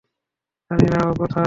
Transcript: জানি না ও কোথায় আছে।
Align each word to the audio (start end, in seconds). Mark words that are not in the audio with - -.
জানি 0.71 0.85
না 0.87 0.99
ও 1.05 1.13
কোথায় 1.13 1.29
আছে। 1.29 1.39